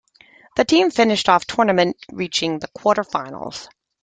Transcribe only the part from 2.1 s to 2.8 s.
reaching the